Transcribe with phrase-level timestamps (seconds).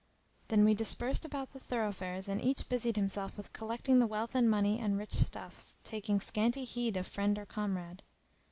[0.47, 4.33] Then we dispersed about the thorough fares and each busied himself with collecting the wealth
[4.33, 8.01] and money and rich stuffs, taking scanty heed of friend or comrade.